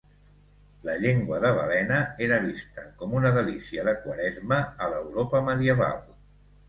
La 0.87 0.95
llengua 1.01 1.39
de 1.43 1.51
balena 1.57 1.99
era 2.27 2.39
vista 2.45 2.85
com 3.03 3.13
una 3.21 3.35
delícia 3.35 3.85
de 3.89 3.93
Quaresma 4.07 4.59
a 4.87 4.89
l'Europa 4.95 5.43
medieval. 5.51 6.01